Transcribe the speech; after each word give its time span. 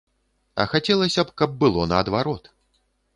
А 0.61 0.65
хацелася 0.71 1.25
б, 1.27 1.35
каб 1.41 1.53
было 1.65 1.83
наадварот. 1.91 2.43